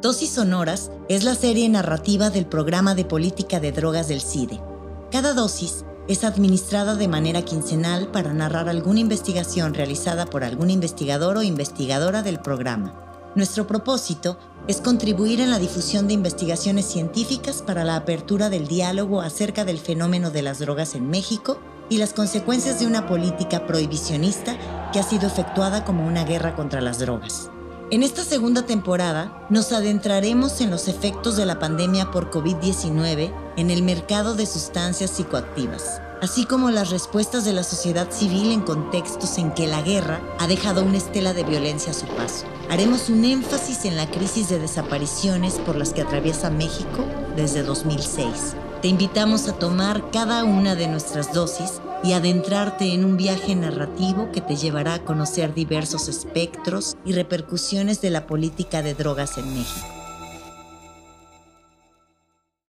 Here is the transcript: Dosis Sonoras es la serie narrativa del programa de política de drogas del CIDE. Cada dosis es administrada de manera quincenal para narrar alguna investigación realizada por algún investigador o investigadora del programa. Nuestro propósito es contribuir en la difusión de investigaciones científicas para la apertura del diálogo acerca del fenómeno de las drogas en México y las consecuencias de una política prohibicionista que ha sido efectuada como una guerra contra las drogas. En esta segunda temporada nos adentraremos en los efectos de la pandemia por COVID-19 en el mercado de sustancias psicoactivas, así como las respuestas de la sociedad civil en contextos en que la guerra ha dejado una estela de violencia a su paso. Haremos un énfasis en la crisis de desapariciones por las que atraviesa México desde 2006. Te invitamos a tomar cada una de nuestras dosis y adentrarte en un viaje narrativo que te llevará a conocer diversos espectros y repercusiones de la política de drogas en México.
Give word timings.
Dosis 0.00 0.30
Sonoras 0.30 0.92
es 1.08 1.24
la 1.24 1.34
serie 1.34 1.68
narrativa 1.68 2.30
del 2.30 2.46
programa 2.46 2.94
de 2.94 3.04
política 3.04 3.58
de 3.58 3.72
drogas 3.72 4.06
del 4.06 4.20
CIDE. 4.20 4.60
Cada 5.10 5.34
dosis 5.34 5.84
es 6.06 6.22
administrada 6.22 6.94
de 6.94 7.08
manera 7.08 7.42
quincenal 7.42 8.06
para 8.12 8.32
narrar 8.32 8.68
alguna 8.68 9.00
investigación 9.00 9.74
realizada 9.74 10.26
por 10.26 10.44
algún 10.44 10.70
investigador 10.70 11.36
o 11.36 11.42
investigadora 11.42 12.22
del 12.22 12.38
programa. 12.38 12.94
Nuestro 13.34 13.66
propósito 13.66 14.38
es 14.68 14.80
contribuir 14.80 15.40
en 15.40 15.50
la 15.50 15.58
difusión 15.58 16.06
de 16.06 16.14
investigaciones 16.14 16.86
científicas 16.86 17.60
para 17.66 17.82
la 17.82 17.96
apertura 17.96 18.50
del 18.50 18.68
diálogo 18.68 19.20
acerca 19.20 19.64
del 19.64 19.78
fenómeno 19.78 20.30
de 20.30 20.42
las 20.42 20.60
drogas 20.60 20.94
en 20.94 21.10
México 21.10 21.58
y 21.88 21.98
las 21.98 22.12
consecuencias 22.12 22.78
de 22.78 22.86
una 22.86 23.08
política 23.08 23.66
prohibicionista 23.66 24.56
que 24.92 25.00
ha 25.00 25.02
sido 25.02 25.26
efectuada 25.26 25.84
como 25.84 26.06
una 26.06 26.22
guerra 26.22 26.54
contra 26.54 26.80
las 26.80 27.00
drogas. 27.00 27.50
En 27.90 28.02
esta 28.02 28.22
segunda 28.22 28.66
temporada 28.66 29.46
nos 29.48 29.72
adentraremos 29.72 30.60
en 30.60 30.68
los 30.68 30.88
efectos 30.88 31.38
de 31.38 31.46
la 31.46 31.58
pandemia 31.58 32.10
por 32.10 32.30
COVID-19 32.30 33.32
en 33.56 33.70
el 33.70 33.82
mercado 33.82 34.34
de 34.34 34.44
sustancias 34.44 35.10
psicoactivas, 35.10 36.02
así 36.20 36.44
como 36.44 36.70
las 36.70 36.90
respuestas 36.90 37.46
de 37.46 37.54
la 37.54 37.62
sociedad 37.62 38.10
civil 38.10 38.52
en 38.52 38.60
contextos 38.60 39.38
en 39.38 39.52
que 39.54 39.66
la 39.66 39.80
guerra 39.80 40.20
ha 40.38 40.46
dejado 40.46 40.84
una 40.84 40.98
estela 40.98 41.32
de 41.32 41.44
violencia 41.44 41.92
a 41.92 41.94
su 41.94 42.04
paso. 42.08 42.44
Haremos 42.68 43.08
un 43.08 43.24
énfasis 43.24 43.86
en 43.86 43.96
la 43.96 44.10
crisis 44.10 44.50
de 44.50 44.58
desapariciones 44.58 45.54
por 45.54 45.74
las 45.74 45.94
que 45.94 46.02
atraviesa 46.02 46.50
México 46.50 47.06
desde 47.36 47.62
2006. 47.62 48.54
Te 48.82 48.86
invitamos 48.86 49.48
a 49.48 49.58
tomar 49.58 50.08
cada 50.12 50.44
una 50.44 50.76
de 50.76 50.86
nuestras 50.86 51.32
dosis 51.32 51.80
y 52.04 52.12
adentrarte 52.12 52.94
en 52.94 53.04
un 53.04 53.16
viaje 53.16 53.56
narrativo 53.56 54.30
que 54.30 54.40
te 54.40 54.54
llevará 54.54 54.94
a 54.94 55.04
conocer 55.04 55.52
diversos 55.52 56.06
espectros 56.06 56.96
y 57.04 57.12
repercusiones 57.12 58.00
de 58.00 58.10
la 58.10 58.28
política 58.28 58.82
de 58.82 58.94
drogas 58.94 59.36
en 59.36 59.52
México. 59.52 59.97